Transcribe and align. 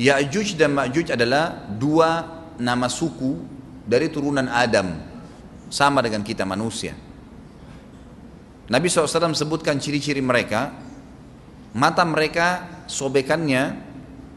Ya'juj 0.00 0.56
dan 0.56 0.72
Ma'juj 0.72 1.12
adalah 1.12 1.68
dua 1.76 2.24
nama 2.56 2.88
suku 2.88 3.36
dari 3.84 4.08
turunan 4.08 4.48
Adam. 4.48 4.96
Sama 5.68 6.00
dengan 6.00 6.24
kita 6.24 6.48
manusia. 6.48 6.96
Nabi 8.72 8.88
SAW 8.88 9.36
sebutkan 9.36 9.76
ciri-ciri 9.76 10.24
mereka. 10.24 10.72
Mata 11.76 12.02
mereka 12.02 12.66
sobekannya 12.88 13.76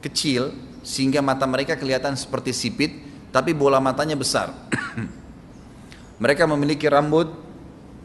kecil 0.03 0.52
sehingga 0.84 1.23
mata 1.23 1.47
mereka 1.47 1.80
kelihatan 1.80 2.13
seperti 2.13 2.52
sipit 2.52 2.91
tapi 3.31 3.55
bola 3.55 3.80
matanya 3.80 4.20
besar. 4.20 4.52
mereka 6.23 6.43
memiliki 6.45 6.85
rambut 6.91 7.31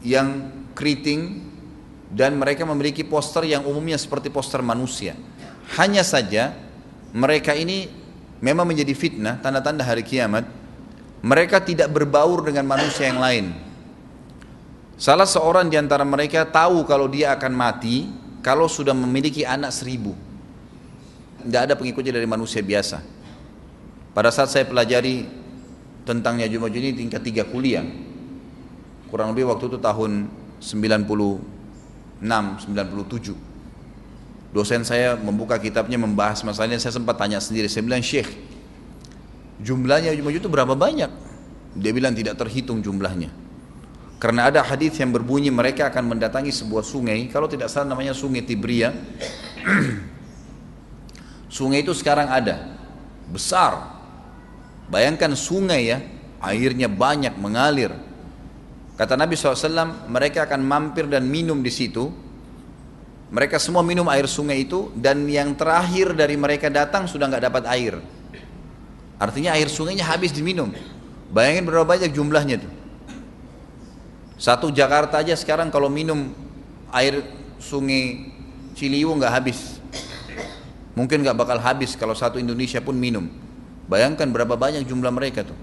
yang 0.00 0.48
keriting 0.78 1.42
dan 2.08 2.38
mereka 2.38 2.64
memiliki 2.64 3.02
poster 3.02 3.44
yang 3.44 3.66
umumnya 3.66 3.98
seperti 3.98 4.30
poster 4.32 4.62
manusia. 4.64 5.18
Hanya 5.76 6.00
saja 6.00 6.67
mereka 7.12 7.56
ini 7.56 7.88
memang 8.44 8.68
menjadi 8.68 8.92
fitnah, 8.92 9.40
tanda-tanda 9.40 9.80
hari 9.84 10.04
kiamat. 10.04 10.44
Mereka 11.18 11.64
tidak 11.66 11.90
berbaur 11.90 12.46
dengan 12.46 12.68
manusia 12.68 13.10
yang 13.10 13.18
lain. 13.18 13.50
Salah 14.98 15.26
seorang 15.26 15.66
di 15.66 15.74
antara 15.78 16.06
mereka 16.06 16.46
tahu 16.46 16.86
kalau 16.86 17.10
dia 17.10 17.34
akan 17.34 17.52
mati 17.54 18.06
kalau 18.42 18.70
sudah 18.70 18.94
memiliki 18.94 19.42
anak 19.42 19.74
seribu. 19.74 20.14
Tidak 21.42 21.70
ada 21.70 21.74
pengikutnya 21.74 22.14
dari 22.18 22.26
manusia 22.26 22.62
biasa. 22.62 23.02
Pada 24.14 24.30
saat 24.30 24.50
saya 24.50 24.66
pelajari 24.66 25.26
tentang 26.06 26.38
Yajud 26.42 26.62
Majud 26.62 26.82
ini 26.82 26.94
tingkat 26.94 27.22
tiga 27.22 27.46
kuliah. 27.46 27.86
Kurang 29.10 29.34
lebih 29.34 29.50
waktu 29.50 29.70
itu 29.70 29.78
tahun 29.80 30.30
96, 30.62 32.22
97 32.22 33.47
dosen 34.58 34.82
saya 34.82 35.14
membuka 35.14 35.54
kitabnya 35.54 35.94
membahas 35.94 36.42
masalah 36.42 36.74
ini 36.74 36.82
saya 36.82 36.98
sempat 36.98 37.14
tanya 37.14 37.38
sendiri. 37.38 37.70
Saya 37.70 37.86
bilang 37.86 38.02
syekh 38.02 38.26
jumlahnya 39.62 40.10
Ya'juj 40.18 40.42
itu 40.42 40.50
berapa 40.50 40.74
banyak? 40.74 41.10
Dia 41.78 41.92
bilang 41.94 42.18
tidak 42.18 42.34
terhitung 42.42 42.82
jumlahnya. 42.82 43.30
Karena 44.18 44.50
ada 44.50 44.66
hadis 44.66 44.98
yang 44.98 45.14
berbunyi 45.14 45.54
mereka 45.54 45.86
akan 45.94 46.10
mendatangi 46.10 46.50
sebuah 46.50 46.82
sungai. 46.82 47.30
Kalau 47.30 47.46
tidak 47.46 47.70
salah 47.70 47.94
namanya 47.94 48.10
sungai 48.18 48.42
Tibria 48.42 48.90
sungai 51.56 51.86
itu 51.86 51.94
sekarang 51.94 52.26
ada. 52.26 52.66
Besar. 53.30 53.94
Bayangkan 54.90 55.38
sungai 55.38 55.86
ya 55.86 56.02
airnya 56.42 56.90
banyak 56.90 57.38
mengalir. 57.38 57.94
Kata 58.98 59.14
Nabi 59.14 59.38
SAW 59.38 60.10
mereka 60.10 60.50
akan 60.50 60.66
mampir 60.66 61.06
dan 61.06 61.22
minum 61.30 61.62
di 61.62 61.70
situ 61.70 62.10
mereka 63.28 63.60
semua 63.60 63.84
minum 63.84 64.08
air 64.08 64.24
sungai 64.24 64.64
itu 64.64 64.88
dan 64.96 65.28
yang 65.28 65.52
terakhir 65.52 66.16
dari 66.16 66.36
mereka 66.40 66.72
datang 66.72 67.04
sudah 67.04 67.28
nggak 67.28 67.44
dapat 67.44 67.64
air. 67.68 67.94
Artinya 69.20 69.52
air 69.52 69.68
sungainya 69.68 70.08
habis 70.08 70.32
diminum. 70.32 70.72
Bayangin 71.28 71.68
berapa 71.68 71.84
banyak 71.84 72.08
jumlahnya 72.16 72.64
tuh. 72.64 72.72
Satu 74.40 74.72
Jakarta 74.72 75.20
aja 75.20 75.36
sekarang 75.36 75.68
kalau 75.68 75.92
minum 75.92 76.32
air 76.94 77.20
sungai 77.60 78.32
Ciliwung 78.78 79.18
nggak 79.18 79.34
habis. 79.34 79.82
Mungkin 80.94 81.26
nggak 81.26 81.36
bakal 81.36 81.58
habis 81.58 81.98
kalau 81.98 82.14
satu 82.14 82.38
Indonesia 82.38 82.78
pun 82.78 82.94
minum. 82.94 83.26
Bayangkan 83.90 84.30
berapa 84.30 84.54
banyak 84.54 84.86
jumlah 84.86 85.10
mereka 85.10 85.42
tuh. 85.42 85.58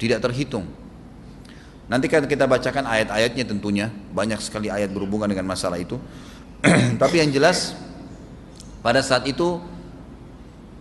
Tidak 0.00 0.18
terhitung. 0.18 0.64
Nanti 1.92 2.08
kan 2.08 2.24
kita 2.24 2.48
bacakan 2.48 2.88
ayat-ayatnya 2.88 3.44
tentunya. 3.44 3.92
Banyak 4.16 4.40
sekali 4.40 4.72
ayat 4.72 4.88
berhubungan 4.88 5.28
dengan 5.28 5.44
masalah 5.52 5.76
itu. 5.76 6.00
Tapi 7.02 7.16
yang 7.20 7.30
jelas 7.32 7.72
pada 8.84 9.00
saat 9.00 9.24
itu 9.28 9.60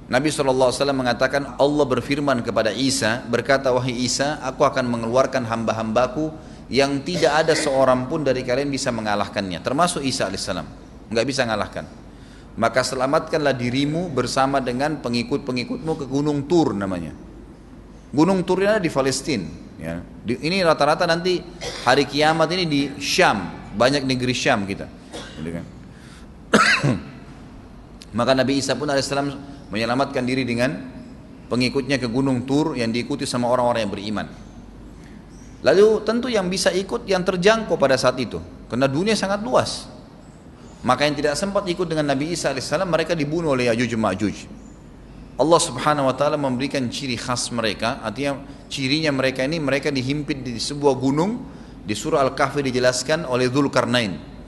Nabi 0.10 0.34
SAW 0.34 0.74
mengatakan 0.90 1.56
Allah 1.62 1.86
berfirman 1.86 2.42
kepada 2.42 2.74
Isa 2.74 3.22
berkata 3.30 3.70
wahai 3.70 3.94
Isa 3.94 4.42
aku 4.42 4.66
akan 4.66 4.90
mengeluarkan 4.90 5.46
hamba-hambaku 5.46 6.34
yang 6.70 7.02
tidak 7.06 7.46
ada 7.46 7.54
seorang 7.54 8.10
pun 8.10 8.26
dari 8.26 8.42
kalian 8.42 8.74
bisa 8.74 8.90
mengalahkannya. 8.90 9.62
Termasuk 9.62 10.02
Isa 10.02 10.26
alaihissalam 10.26 10.66
nggak 11.14 11.26
bisa 11.26 11.46
mengalahkan. 11.46 11.86
Maka 12.60 12.82
selamatkanlah 12.84 13.56
dirimu 13.56 14.12
bersama 14.12 14.60
dengan 14.60 15.00
pengikut-pengikutmu 15.00 15.94
ke 15.96 16.06
Gunung 16.10 16.50
Tur 16.50 16.76
namanya. 16.76 17.14
Gunung 18.10 18.42
Tur 18.42 18.66
ini 18.66 18.82
di 18.82 18.90
Palestina 18.90 19.46
ya. 19.78 20.02
ini 20.26 20.60
rata-rata 20.66 21.06
nanti 21.08 21.40
hari 21.86 22.10
kiamat 22.10 22.50
ini 22.52 22.66
di 22.66 22.82
Syam 22.98 23.72
banyak 23.78 24.04
negeri 24.04 24.34
Syam 24.36 24.66
kita 24.66 24.99
Kan? 25.48 25.66
Maka 28.18 28.32
Nabi 28.34 28.60
Isa 28.60 28.74
pun 28.74 28.90
alaihissalam 28.90 29.30
menyelamatkan 29.70 30.26
diri 30.26 30.44
dengan 30.44 30.76
pengikutnya 31.50 32.02
ke 32.02 32.10
Gunung 32.10 32.46
Tur 32.46 32.74
yang 32.78 32.90
diikuti 32.90 33.26
sama 33.26 33.50
orang-orang 33.50 33.86
yang 33.86 33.94
beriman. 33.94 34.28
Lalu 35.60 35.88
tentu 36.08 36.32
yang 36.32 36.48
bisa 36.48 36.72
ikut 36.72 37.04
yang 37.04 37.22
terjangkau 37.22 37.76
pada 37.76 38.00
saat 38.00 38.16
itu, 38.18 38.40
karena 38.72 38.88
dunia 38.88 39.14
sangat 39.14 39.44
luas. 39.44 39.92
Maka 40.80 41.04
yang 41.04 41.20
tidak 41.20 41.36
sempat 41.36 41.68
ikut 41.68 41.84
dengan 41.84 42.08
Nabi 42.08 42.32
Isa 42.32 42.56
alaihissalam 42.56 42.88
mereka 42.88 43.12
dibunuh 43.12 43.52
oleh 43.52 43.68
Yajuj 43.68 44.00
Ma'juj. 44.00 44.38
Allah 45.40 45.60
subhanahu 45.60 46.08
wa 46.08 46.16
ta'ala 46.16 46.36
memberikan 46.40 46.84
ciri 46.88 47.20
khas 47.20 47.52
mereka, 47.52 48.00
artinya 48.04 48.44
cirinya 48.72 49.12
mereka 49.12 49.44
ini 49.44 49.60
mereka 49.60 49.92
dihimpit 49.92 50.44
di 50.44 50.56
sebuah 50.60 50.96
gunung, 50.96 51.44
di 51.84 51.96
surah 51.96 52.24
Al-Kahfi 52.28 52.64
dijelaskan 52.64 53.28
oleh 53.28 53.52
Dzulkarnain. 53.52 54.39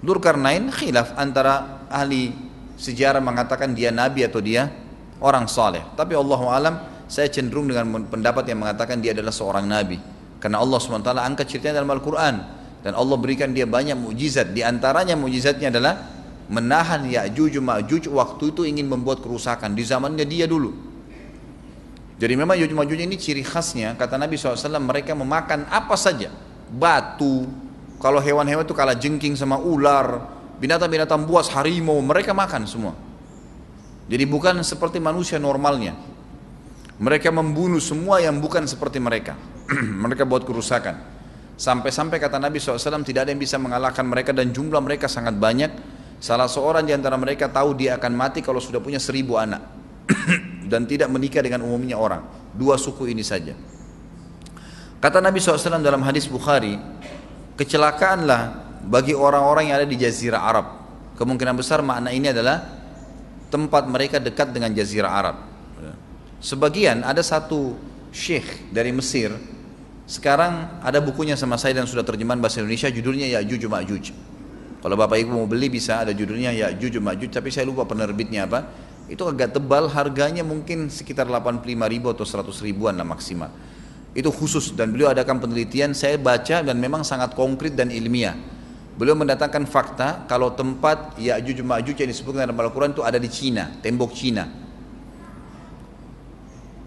Durkarnain 0.00 0.72
khilaf 0.72 1.12
antara 1.20 1.84
ahli 1.92 2.32
sejarah 2.80 3.20
mengatakan 3.20 3.76
dia 3.76 3.92
nabi 3.92 4.24
atau 4.24 4.40
dia 4.40 4.72
orang 5.20 5.44
saleh. 5.44 5.84
Tapi 5.92 6.16
Allah 6.16 6.40
alam 6.48 6.74
saya 7.04 7.28
cenderung 7.28 7.68
dengan 7.68 8.08
pendapat 8.08 8.48
yang 8.48 8.64
mengatakan 8.64 9.02
dia 9.04 9.12
adalah 9.12 9.34
seorang 9.34 9.68
nabi. 9.68 10.00
Karena 10.40 10.56
Allah 10.64 10.80
SWT 10.80 11.04
angkat 11.04 11.46
ceritanya 11.52 11.84
dalam 11.84 11.92
Al-Quran. 11.92 12.34
Dan 12.80 12.96
Allah 12.96 13.16
berikan 13.20 13.52
dia 13.52 13.68
banyak 13.68 13.92
mujizat. 13.92 14.56
Di 14.56 14.64
antaranya 14.64 15.12
mujizatnya 15.12 15.68
adalah 15.68 16.00
menahan 16.48 17.04
Ya'juj 17.04 17.60
Ma'juj 17.60 18.08
waktu 18.08 18.56
itu 18.56 18.64
ingin 18.64 18.88
membuat 18.88 19.20
kerusakan. 19.20 19.76
Di 19.76 19.84
zamannya 19.84 20.24
dia 20.24 20.48
dulu. 20.48 20.72
Jadi 22.16 22.34
memang 22.40 22.56
Ya'juj 22.56 22.72
Ma'juj 22.72 23.00
ini 23.04 23.20
ciri 23.20 23.44
khasnya. 23.44 24.00
Kata 24.00 24.16
Nabi 24.16 24.40
SAW 24.40 24.80
mereka 24.80 25.12
memakan 25.12 25.68
apa 25.68 25.92
saja. 26.00 26.32
Batu, 26.72 27.44
kalau 28.00 28.18
hewan-hewan 28.18 28.64
itu 28.64 28.72
kalah 28.72 28.96
jengking 28.96 29.36
sama 29.36 29.60
ular, 29.60 30.24
binatang-binatang 30.56 31.28
buas, 31.28 31.52
harimau, 31.52 32.00
mereka 32.00 32.32
makan 32.32 32.64
semua. 32.64 32.96
Jadi 34.08 34.24
bukan 34.24 34.64
seperti 34.64 34.96
manusia 34.98 35.36
normalnya. 35.36 35.94
Mereka 36.96 37.28
membunuh 37.28 37.80
semua 37.80 38.24
yang 38.24 38.40
bukan 38.40 38.64
seperti 38.64 38.96
mereka. 38.96 39.36
mereka 40.04 40.24
buat 40.24 40.48
kerusakan. 40.48 40.96
Sampai-sampai 41.60 42.16
kata 42.16 42.40
Nabi 42.40 42.56
SAW 42.56 43.04
tidak 43.04 43.28
ada 43.28 43.30
yang 43.36 43.40
bisa 43.40 43.60
mengalahkan 43.60 44.08
mereka 44.08 44.32
dan 44.32 44.48
jumlah 44.48 44.80
mereka 44.80 45.04
sangat 45.04 45.36
banyak. 45.36 45.68
Salah 46.20 46.48
seorang 46.48 46.84
di 46.88 46.96
antara 46.96 47.20
mereka 47.20 47.52
tahu 47.52 47.76
dia 47.76 48.00
akan 48.00 48.12
mati 48.16 48.40
kalau 48.40 48.64
sudah 48.64 48.80
punya 48.80 48.96
seribu 48.96 49.36
anak. 49.36 49.60
dan 50.72 50.88
tidak 50.88 51.12
menikah 51.12 51.44
dengan 51.44 51.68
umumnya 51.68 52.00
orang. 52.00 52.24
Dua 52.56 52.80
suku 52.80 53.12
ini 53.12 53.20
saja. 53.20 53.52
Kata 55.00 55.20
Nabi 55.20 55.40
SAW 55.40 55.80
dalam 55.80 56.04
hadis 56.04 56.28
Bukhari, 56.28 56.76
kecelakaanlah 57.60 58.56
bagi 58.88 59.12
orang-orang 59.12 59.68
yang 59.68 59.84
ada 59.84 59.84
di 59.84 60.00
jazirah 60.00 60.40
Arab. 60.40 60.66
Kemungkinan 61.20 61.52
besar 61.52 61.84
makna 61.84 62.08
ini 62.08 62.32
adalah 62.32 62.64
tempat 63.52 63.84
mereka 63.84 64.16
dekat 64.16 64.56
dengan 64.56 64.72
jazirah 64.72 65.12
Arab. 65.12 65.36
Sebagian 66.40 67.04
ada 67.04 67.20
satu 67.20 67.76
syekh 68.08 68.72
dari 68.72 68.96
Mesir 68.96 69.36
sekarang 70.08 70.80
ada 70.80 71.04
bukunya 71.04 71.36
sama 71.36 71.60
saya 71.60 71.76
dan 71.76 71.84
sudah 71.84 72.00
terjemahan 72.00 72.40
bahasa 72.40 72.64
Indonesia 72.64 72.88
judulnya 72.88 73.28
Ya'juj 73.36 73.68
Ma'juj. 73.68 74.04
Kalau 74.80 74.96
Bapak 74.96 75.20
Ibu 75.20 75.36
mau 75.36 75.44
beli 75.44 75.68
bisa 75.68 76.00
ada 76.00 76.16
judulnya 76.16 76.56
Ya'juj 76.56 76.96
Ma'juj 76.96 77.28
tapi 77.28 77.52
saya 77.52 77.68
lupa 77.68 77.84
penerbitnya 77.84 78.48
apa. 78.48 78.64
Itu 79.12 79.28
agak 79.28 79.52
tebal 79.52 79.92
harganya 79.92 80.40
mungkin 80.40 80.88
sekitar 80.88 81.28
85 81.28 81.60
ribu 81.92 82.08
atau 82.08 82.24
100 82.24 82.48
ribuan 82.64 82.96
lah 82.96 83.04
maksimal 83.04 83.52
itu 84.14 84.30
khusus. 84.30 84.74
Dan 84.74 84.94
beliau 84.94 85.10
adakan 85.14 85.38
penelitian 85.38 85.94
saya 85.94 86.18
baca 86.18 86.62
dan 86.62 86.76
memang 86.78 87.06
sangat 87.06 87.34
konkret 87.34 87.74
dan 87.74 87.90
ilmiah. 87.90 88.34
Beliau 89.00 89.16
mendatangkan 89.16 89.64
fakta 89.64 90.28
kalau 90.28 90.52
tempat 90.52 91.16
Ya'juj 91.16 91.64
Ma'juj 91.64 91.96
yang 92.04 92.10
disebutkan 92.10 92.44
dalam 92.44 92.58
Al-Quran 92.60 92.92
itu 92.92 93.00
ada 93.00 93.16
di 93.16 93.30
Cina 93.32 93.72
tembok 93.80 94.12
Cina. 94.12 94.44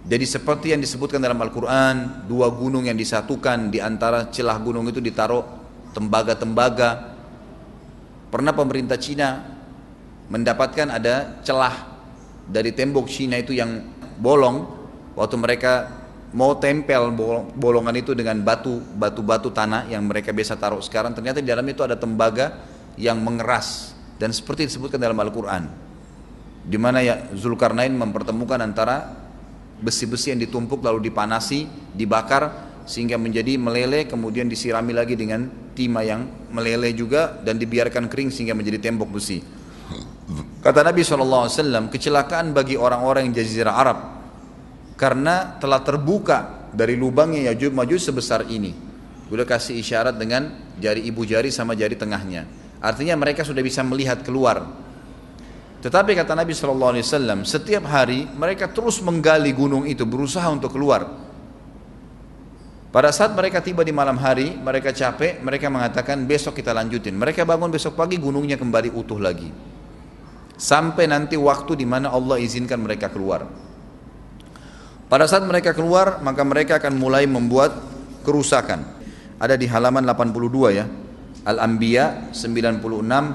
Jadi 0.04 0.26
seperti 0.28 0.76
yang 0.76 0.84
disebutkan 0.84 1.24
dalam 1.24 1.40
Al-Quran 1.40 2.28
dua 2.28 2.52
gunung 2.52 2.84
yang 2.84 3.00
disatukan 3.00 3.72
di 3.72 3.80
antara 3.80 4.28
celah 4.28 4.60
gunung 4.60 4.84
itu 4.92 5.00
ditaruh 5.00 5.42
tembaga-tembaga. 5.96 7.16
Pernah 8.28 8.52
pemerintah 8.52 9.00
Cina 9.00 9.40
mendapatkan 10.28 10.92
ada 10.92 11.40
celah 11.40 11.88
dari 12.52 12.76
tembok 12.76 13.08
Cina 13.08 13.40
itu 13.40 13.56
yang 13.56 13.80
bolong 14.20 14.68
waktu 15.16 15.36
mereka 15.40 16.03
mau 16.34 16.58
tempel 16.58 17.14
bolongan 17.54 17.94
itu 17.94 18.18
dengan 18.18 18.42
batu 18.42 18.82
batu-batu 18.98 19.54
tanah 19.54 19.86
yang 19.88 20.02
mereka 20.06 20.34
biasa 20.34 20.58
taruh 20.58 20.82
sekarang 20.82 21.14
ternyata 21.14 21.40
di 21.40 21.48
dalam 21.48 21.66
itu 21.70 21.86
ada 21.86 21.94
tembaga 21.94 22.66
yang 22.98 23.22
mengeras 23.22 23.94
dan 24.18 24.34
seperti 24.34 24.66
disebutkan 24.70 24.98
dalam 24.98 25.18
Al-Quran 25.18 25.70
di 26.64 26.78
mana 26.80 27.04
ya 27.04 27.20
Zulkarnain 27.36 27.92
mempertemukan 27.92 28.58
antara 28.64 29.24
besi-besi 29.84 30.32
yang 30.32 30.40
ditumpuk 30.40 30.80
lalu 30.80 31.12
dipanasi, 31.12 31.68
dibakar 31.92 32.72
sehingga 32.88 33.20
menjadi 33.20 33.60
meleleh 33.60 34.08
kemudian 34.08 34.48
disirami 34.48 34.96
lagi 34.96 35.20
dengan 35.20 35.48
timah 35.76 36.04
yang 36.08 36.22
meleleh 36.56 36.96
juga 36.96 37.36
dan 37.44 37.60
dibiarkan 37.60 38.08
kering 38.08 38.32
sehingga 38.32 38.56
menjadi 38.56 38.80
tembok 38.80 39.12
besi. 39.12 39.44
Kata 40.64 40.80
Nabi 40.88 41.04
SAW, 41.04 41.92
kecelakaan 41.92 42.56
bagi 42.56 42.80
orang-orang 42.80 43.28
yang 43.28 43.36
jazirah 43.36 43.76
Arab 43.76 43.98
karena 45.04 45.60
telah 45.60 45.84
terbuka 45.84 46.72
dari 46.72 46.96
lubangnya 46.96 47.52
Yajuj 47.52 47.76
Majuj 47.76 48.00
sebesar 48.00 48.48
ini. 48.48 48.72
Sudah 49.28 49.44
kasih 49.44 49.76
isyarat 49.76 50.16
dengan 50.16 50.72
jari 50.80 51.04
ibu 51.04 51.28
jari 51.28 51.52
sama 51.52 51.76
jari 51.76 52.00
tengahnya. 52.00 52.48
Artinya 52.80 53.20
mereka 53.20 53.44
sudah 53.44 53.60
bisa 53.60 53.84
melihat 53.84 54.24
keluar. 54.24 54.64
Tetapi 55.84 56.16
kata 56.16 56.40
Nabi 56.40 56.56
SAW, 56.56 57.44
setiap 57.44 57.84
hari 57.84 58.32
mereka 58.32 58.72
terus 58.72 59.04
menggali 59.04 59.52
gunung 59.52 59.84
itu, 59.84 60.08
berusaha 60.08 60.48
untuk 60.48 60.72
keluar. 60.72 61.04
Pada 62.96 63.12
saat 63.12 63.36
mereka 63.36 63.60
tiba 63.60 63.84
di 63.84 63.92
malam 63.92 64.16
hari, 64.16 64.56
mereka 64.56 64.96
capek, 64.96 65.44
mereka 65.44 65.68
mengatakan 65.68 66.24
besok 66.24 66.64
kita 66.64 66.72
lanjutin. 66.72 67.20
Mereka 67.20 67.44
bangun 67.44 67.68
besok 67.68 68.00
pagi, 68.00 68.16
gunungnya 68.16 68.56
kembali 68.56 68.96
utuh 68.96 69.20
lagi. 69.20 69.52
Sampai 70.56 71.12
nanti 71.12 71.36
waktu 71.36 71.76
di 71.76 71.84
mana 71.84 72.08
Allah 72.08 72.40
izinkan 72.40 72.80
mereka 72.80 73.12
keluar. 73.12 73.73
Pada 75.14 75.30
saat 75.30 75.46
mereka 75.46 75.78
keluar, 75.78 76.26
maka 76.26 76.42
mereka 76.42 76.82
akan 76.82 76.98
mulai 76.98 77.30
membuat 77.30 77.78
kerusakan. 78.26 78.82
Ada 79.38 79.54
di 79.62 79.70
halaman 79.70 80.02
82 80.10 80.74
ya. 80.74 80.90
Al-Anbiya 81.46 82.34
96 82.34 82.82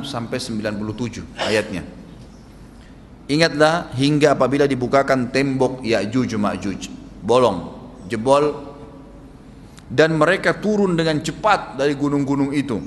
sampai 0.03 0.39
97 0.43 1.23
ayatnya. 1.39 1.87
Ingatlah 3.31 3.95
hingga 3.95 4.35
apabila 4.35 4.67
dibukakan 4.67 5.31
tembok 5.31 5.87
Ya'juj 5.87 6.35
Ma'juj, 6.35 6.91
bolong, 7.23 7.71
jebol 8.11 8.75
dan 9.87 10.19
mereka 10.19 10.59
turun 10.59 10.99
dengan 10.99 11.23
cepat 11.23 11.79
dari 11.79 11.95
gunung-gunung 11.95 12.59
itu. 12.59 12.83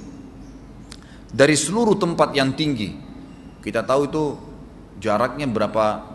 Dari 1.31 1.55
seluruh 1.55 1.95
tempat 1.95 2.35
yang 2.35 2.51
tinggi. 2.59 2.91
Kita 3.63 3.87
tahu 3.87 4.01
itu 4.11 4.23
jaraknya 4.99 5.47
berapa 5.47 6.10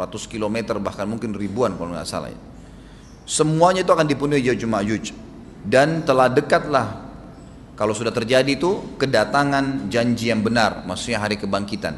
ratus 0.00 0.24
kilometer 0.24 0.80
bahkan 0.80 1.04
mungkin 1.04 1.36
ribuan 1.36 1.76
kalau 1.76 1.92
nggak 1.92 2.08
salah. 2.08 2.32
Ya. 2.32 2.40
Semuanya 3.28 3.84
itu 3.84 3.92
akan 3.92 4.08
dipenuhi 4.08 4.42
Ya'juj 4.48 4.64
Ma'juj 4.66 5.04
dan 5.68 6.02
telah 6.02 6.32
dekatlah 6.32 7.10
kalau 7.80 7.96
sudah 7.96 8.12
terjadi 8.12 8.60
itu 8.60 8.96
kedatangan 9.00 9.88
janji 9.88 10.28
yang 10.28 10.44
benar, 10.44 10.84
maksudnya 10.84 11.16
hari 11.16 11.40
kebangkitan. 11.40 11.96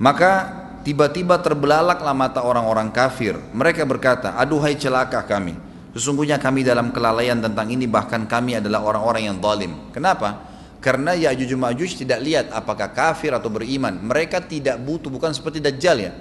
Maka 0.00 0.32
tiba-tiba 0.80 1.36
terbelalaklah 1.44 2.16
mata 2.16 2.40
orang-orang 2.40 2.88
kafir. 2.88 3.36
Mereka 3.52 3.84
berkata, 3.84 4.32
aduhai 4.32 4.80
celaka 4.80 5.28
kami. 5.28 5.60
Sesungguhnya 5.92 6.40
kami 6.40 6.64
dalam 6.64 6.88
kelalaian 6.88 7.36
tentang 7.36 7.68
ini 7.68 7.84
bahkan 7.84 8.24
kami 8.24 8.56
adalah 8.56 8.80
orang-orang 8.80 9.28
yang 9.28 9.36
zalim. 9.44 9.92
Kenapa? 9.92 10.48
Karena 10.80 11.12
Ya'juj 11.12 11.52
Ma'juj 11.52 12.00
tidak 12.00 12.24
lihat 12.24 12.46
apakah 12.48 12.96
kafir 12.96 13.36
atau 13.36 13.52
beriman. 13.52 13.92
Mereka 14.08 14.48
tidak 14.48 14.80
butuh, 14.80 15.12
bukan 15.12 15.36
seperti 15.36 15.60
Dajjal 15.60 16.00
ya. 16.00 16.12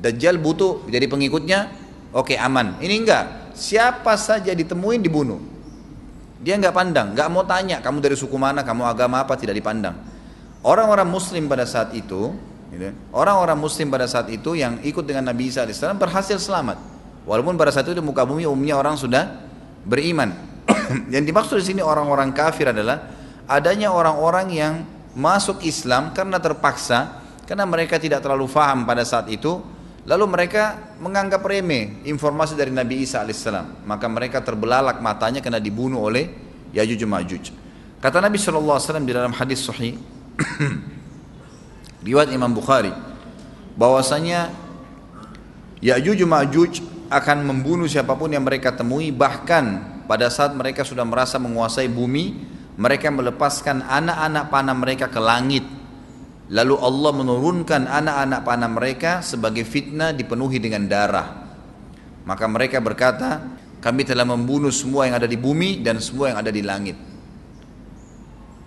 Dajjal 0.00 0.40
butuh 0.40 0.88
jadi 0.88 1.04
pengikutnya, 1.04 1.68
oke 2.16 2.32
okay, 2.32 2.36
aman. 2.40 2.80
Ini 2.80 2.94
enggak. 3.04 3.24
Siapa 3.52 4.16
saja 4.16 4.56
ditemuin 4.56 5.00
dibunuh. 5.04 5.40
Dia 6.40 6.56
nggak 6.56 6.72
pandang, 6.72 7.12
nggak 7.12 7.28
mau 7.28 7.44
tanya 7.44 7.84
kamu 7.84 8.00
dari 8.00 8.16
suku 8.16 8.32
mana, 8.40 8.64
kamu 8.64 8.88
agama 8.88 9.20
apa 9.20 9.36
tidak 9.36 9.60
dipandang. 9.60 9.92
Orang-orang 10.64 11.04
Muslim 11.04 11.44
pada 11.44 11.68
saat 11.68 11.92
itu, 11.92 12.32
gitu, 12.72 12.96
orang-orang 13.12 13.60
Muslim 13.60 13.92
pada 13.92 14.08
saat 14.08 14.32
itu 14.32 14.56
yang 14.56 14.80
ikut 14.80 15.04
dengan 15.04 15.28
Nabi 15.28 15.52
Isa 15.52 15.68
AS 15.68 15.84
berhasil 16.00 16.40
selamat. 16.40 16.80
Walaupun 17.28 17.60
pada 17.60 17.68
saat 17.68 17.92
itu 17.92 18.00
muka 18.00 18.24
bumi 18.24 18.48
umumnya 18.48 18.80
orang 18.80 18.96
sudah 18.96 19.28
beriman. 19.84 20.32
yang 21.14 21.28
dimaksud 21.28 21.60
di 21.60 21.76
sini 21.76 21.84
orang-orang 21.84 22.32
kafir 22.32 22.72
adalah 22.72 23.04
adanya 23.44 23.92
orang-orang 23.92 24.48
yang 24.48 24.74
masuk 25.12 25.60
Islam 25.60 26.16
karena 26.16 26.40
terpaksa, 26.40 27.20
karena 27.44 27.68
mereka 27.68 28.00
tidak 28.00 28.24
terlalu 28.24 28.48
faham 28.48 28.88
pada 28.88 29.04
saat 29.04 29.28
itu, 29.28 29.60
Lalu 30.10 30.26
mereka 30.26 30.90
menganggap 30.98 31.38
remeh 31.46 32.02
informasi 32.02 32.58
dari 32.58 32.74
Nabi 32.74 33.06
Isa 33.06 33.22
alaihissalam. 33.22 33.86
Maka 33.86 34.10
mereka 34.10 34.42
terbelalak 34.42 34.98
matanya 34.98 35.38
karena 35.38 35.62
dibunuh 35.62 36.02
oleh 36.02 36.34
Yajuj 36.74 37.06
Majuj. 37.06 37.54
Kata 38.02 38.18
Nabi 38.18 38.34
SAW 38.34 39.06
di 39.06 39.14
dalam 39.14 39.30
hadis 39.30 39.62
sahih, 39.62 39.94
riwayat 42.06 42.34
Imam 42.34 42.50
Bukhari, 42.50 42.90
bahwasanya 43.78 44.50
Yajuj 45.78 46.26
Majuj 46.26 46.82
akan 47.06 47.46
membunuh 47.46 47.86
siapa 47.86 48.18
pun 48.18 48.34
yang 48.34 48.42
mereka 48.42 48.74
temui 48.74 49.14
bahkan 49.14 49.82
pada 50.10 50.26
saat 50.26 50.50
mereka 50.58 50.82
sudah 50.82 51.06
merasa 51.06 51.38
menguasai 51.38 51.86
bumi 51.86 52.50
mereka 52.78 53.10
melepaskan 53.10 53.82
anak-anak 53.82 54.44
panah 54.46 54.76
mereka 54.78 55.06
ke 55.10 55.18
langit 55.18 55.66
Lalu 56.50 56.74
Allah 56.82 57.12
menurunkan 57.14 57.86
anak-anak 57.86 58.40
panah 58.42 58.70
mereka 58.70 59.22
sebagai 59.22 59.62
fitnah 59.62 60.10
dipenuhi 60.10 60.58
dengan 60.58 60.82
darah. 60.90 61.46
Maka 62.26 62.44
mereka 62.50 62.82
berkata, 62.82 63.38
kami 63.78 64.02
telah 64.02 64.26
membunuh 64.26 64.74
semua 64.74 65.06
yang 65.06 65.14
ada 65.22 65.30
di 65.30 65.38
bumi 65.38 65.78
dan 65.78 66.02
semua 66.02 66.34
yang 66.34 66.38
ada 66.42 66.50
di 66.50 66.62
langit. 66.66 66.98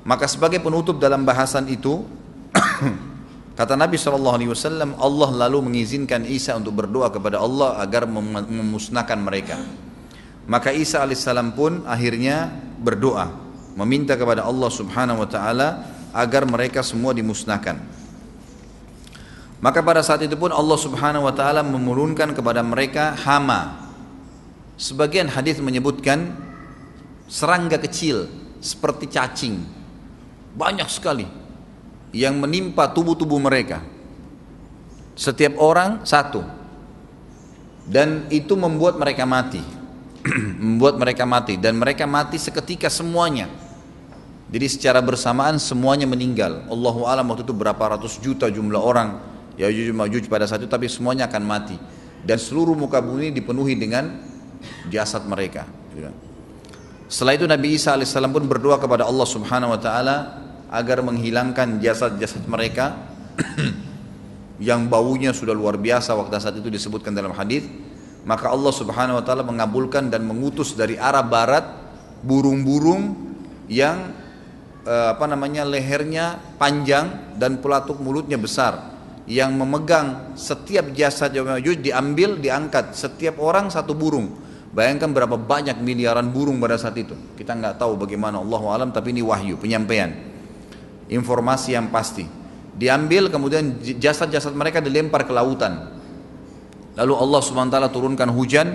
Maka 0.07 0.31
sebagai 0.31 0.63
penutup 0.63 0.95
dalam 0.95 1.27
bahasan 1.27 1.67
itu, 1.67 2.07
kata 3.59 3.75
Nabi 3.75 3.99
SAW, 3.99 4.39
Allah 4.95 5.29
lalu 5.47 5.67
mengizinkan 5.67 6.23
Isa 6.23 6.55
untuk 6.55 6.79
berdoa 6.79 7.11
kepada 7.11 7.43
Allah 7.43 7.83
agar 7.83 8.07
memusnahkan 8.07 9.19
mereka. 9.19 9.59
Maka 10.47 10.71
Isa 10.71 11.03
alaihissalam 11.03 11.51
pun 11.55 11.83
akhirnya 11.83 12.47
berdoa, 12.79 13.31
meminta 13.75 14.15
kepada 14.15 14.43
Allah 14.47 14.71
Subhanahu 14.71 15.23
wa 15.23 15.29
taala 15.29 15.92
agar 16.13 16.45
mereka 16.45 16.85
semua 16.85 17.11
dimusnahkan. 17.11 17.81
Maka 19.57 19.79
pada 19.81 20.05
saat 20.05 20.21
itu 20.21 20.37
pun 20.37 20.53
Allah 20.53 20.77
Subhanahu 20.77 21.25
wa 21.25 21.33
taala 21.33 21.65
menurunkan 21.65 22.37
kepada 22.37 22.61
mereka 22.61 23.17
hama. 23.17 23.89
Sebagian 24.77 25.31
hadis 25.31 25.57
menyebutkan 25.57 26.37
serangga 27.25 27.81
kecil 27.81 28.29
seperti 28.61 29.09
cacing. 29.09 29.55
Banyak 30.53 30.85
sekali 30.85 31.25
yang 32.13 32.37
menimpa 32.37 32.93
tubuh-tubuh 32.93 33.41
mereka. 33.41 33.81
Setiap 35.17 35.57
orang 35.57 36.05
satu. 36.05 36.45
Dan 37.83 38.31
itu 38.31 38.55
membuat 38.55 38.95
mereka 38.95 39.25
mati. 39.27 39.63
membuat 40.63 40.95
mereka 40.95 41.27
mati 41.27 41.59
dan 41.59 41.75
mereka 41.75 42.07
mati 42.07 42.39
seketika 42.39 42.87
semuanya 42.87 43.51
jadi 44.53 44.69
secara 44.69 45.01
bersamaan 45.01 45.57
semuanya 45.57 46.05
meninggal. 46.05 46.69
Allahu 46.69 47.09
alam 47.09 47.25
waktu 47.33 47.41
itu 47.41 47.57
berapa 47.57 47.97
ratus 47.97 48.21
juta 48.21 48.53
jumlah 48.53 48.77
orang 48.77 49.17
Yajuj 49.57 50.29
pada 50.29 50.45
saat 50.45 50.61
itu 50.61 50.69
tapi 50.69 50.85
semuanya 50.85 51.25
akan 51.25 51.41
mati. 51.41 51.77
Dan 52.21 52.37
seluruh 52.37 52.77
muka 52.77 53.01
bumi 53.01 53.33
dipenuhi 53.33 53.73
dengan 53.73 54.21
jasad 54.93 55.25
mereka. 55.25 55.65
Setelah 57.09 57.33
itu 57.33 57.45
Nabi 57.49 57.67
Isa 57.77 57.97
alaihissalam 57.97 58.29
pun 58.29 58.45
berdoa 58.45 58.77
kepada 58.77 59.09
Allah 59.09 59.25
subhanahu 59.25 59.73
wa 59.73 59.79
ta'ala 59.81 60.15
agar 60.69 61.01
menghilangkan 61.01 61.81
jasad-jasad 61.81 62.45
mereka 62.45 62.97
yang 64.69 64.85
baunya 64.85 65.33
sudah 65.33 65.53
luar 65.53 65.77
biasa 65.81 66.13
waktu 66.13 66.33
saat 66.41 66.57
itu 66.57 66.69
disebutkan 66.73 67.13
dalam 67.13 67.33
hadis 67.37 67.69
maka 68.25 68.49
Allah 68.49 68.73
subhanahu 68.73 69.21
wa 69.21 69.23
ta'ala 69.25 69.45
mengabulkan 69.45 70.09
dan 70.09 70.25
mengutus 70.25 70.73
dari 70.73 70.97
arah 70.97 71.21
barat 71.21 71.65
burung-burung 72.25 73.13
yang 73.69 74.22
Eh, 74.83 75.07
apa 75.15 75.23
namanya 75.31 75.63
lehernya 75.63 76.35
panjang 76.59 77.39
dan 77.39 77.63
pelatuk 77.63 78.03
mulutnya 78.03 78.35
besar. 78.35 78.91
Yang 79.23 79.55
memegang 79.55 80.35
setiap 80.35 80.91
jasad 80.91 81.31
Ya'juj 81.31 81.79
diambil 81.79 82.35
diangkat. 82.35 82.91
Setiap 82.91 83.39
orang 83.39 83.71
satu 83.71 83.95
burung. 83.95 84.35
Bayangkan 84.75 85.15
berapa 85.15 85.39
banyak 85.39 85.79
miliaran 85.79 86.27
burung 86.35 86.59
pada 86.59 86.75
saat 86.75 86.99
itu. 86.99 87.15
Kita 87.39 87.55
nggak 87.55 87.79
tahu 87.79 87.95
bagaimana 87.95 88.43
Allah 88.43 88.61
alam 88.75 88.89
tapi 88.91 89.15
ini 89.15 89.23
wahyu 89.23 89.55
penyampaian. 89.55 90.11
Informasi 91.07 91.79
yang 91.79 91.87
pasti. 91.87 92.27
Diambil 92.75 93.31
kemudian 93.31 93.79
jasad-jasad 93.79 94.51
mereka 94.51 94.83
dilempar 94.83 95.23
ke 95.23 95.31
lautan. 95.31 95.95
Lalu 96.99 97.13
Allah 97.15 97.39
subhanahu 97.39 97.71
wa 97.71 97.73
taala 97.79 97.87
turunkan 97.87 98.27
hujan. 98.35 98.67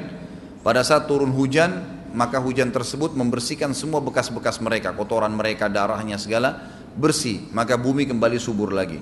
Pada 0.65 0.81
saat 0.81 1.05
turun 1.05 1.37
hujan 1.37 1.98
maka 2.15 2.41
hujan 2.41 2.73
tersebut 2.73 3.12
membersihkan 3.12 3.77
semua 3.77 4.00
bekas-bekas 4.00 4.61
mereka, 4.62 4.95
kotoran 4.97 5.33
mereka, 5.35 5.69
darahnya 5.69 6.17
segala 6.17 6.79
bersih, 6.97 7.47
maka 7.53 7.77
bumi 7.77 8.09
kembali 8.09 8.38
subur 8.41 8.73
lagi. 8.73 8.99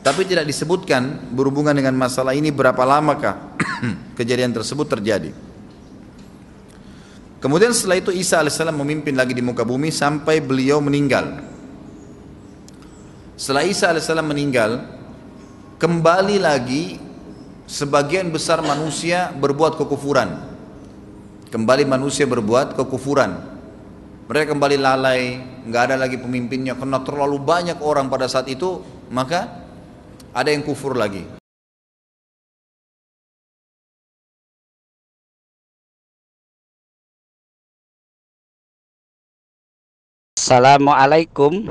Tapi 0.00 0.24
tidak 0.24 0.48
disebutkan 0.48 1.32
berhubungan 1.32 1.76
dengan 1.76 1.92
masalah 1.92 2.32
ini 2.32 2.48
berapa 2.48 2.80
lamakah 2.88 3.56
kejadian 4.18 4.56
tersebut 4.56 4.88
terjadi. 4.88 5.30
Kemudian 7.40 7.72
setelah 7.72 8.00
itu 8.00 8.12
Isa 8.12 8.40
alaihissalam 8.40 8.76
memimpin 8.76 9.16
lagi 9.16 9.32
di 9.32 9.40
muka 9.40 9.64
bumi 9.64 9.88
sampai 9.88 10.44
beliau 10.44 10.80
meninggal. 10.80 11.40
Setelah 13.36 13.64
Isa 13.64 13.88
alaihissalam 13.92 14.28
meninggal, 14.28 14.84
kembali 15.80 16.36
lagi 16.36 17.00
sebagian 17.64 18.28
besar 18.28 18.60
manusia 18.60 19.32
berbuat 19.32 19.80
kekufuran. 19.80 20.49
Kembali 21.50 21.82
manusia 21.82 22.30
berbuat 22.30 22.78
kekufuran. 22.78 23.34
Mereka 24.30 24.54
kembali 24.54 24.78
lalai, 24.78 25.42
nggak 25.66 25.82
ada 25.90 25.96
lagi 25.98 26.14
pemimpinnya 26.14 26.78
karena 26.78 27.02
terlalu 27.02 27.42
banyak 27.42 27.82
orang 27.82 28.06
pada 28.06 28.30
saat 28.30 28.46
itu, 28.46 28.78
maka 29.10 29.50
ada 30.30 30.46
yang 30.46 30.62
kufur 30.62 30.94
lagi. 30.94 31.26
Assalamualaikum 40.38 41.66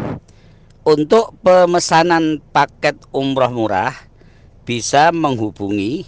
Untuk 0.84 1.40
pemesanan 1.44 2.40
paket 2.56 2.96
umroh 3.12 3.52
murah 3.52 3.92
Bisa 4.64 5.12
menghubungi 5.12 6.08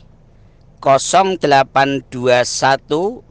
0821 0.79 3.30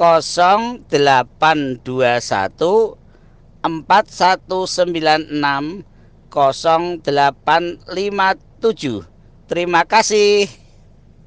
0821 0.00 2.96
4196 3.60 5.84
0857 6.32 9.04
Terima 9.50 9.82
kasih 9.84 10.59